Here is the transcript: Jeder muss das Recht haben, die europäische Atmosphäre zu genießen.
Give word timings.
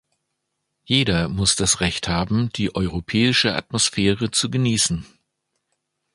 Jeder 0.83 1.29
muss 1.29 1.55
das 1.55 1.79
Recht 1.79 2.07
haben, 2.07 2.49
die 2.55 2.73
europäische 2.73 3.53
Atmosphäre 3.53 4.31
zu 4.31 4.49
genießen. 4.49 5.05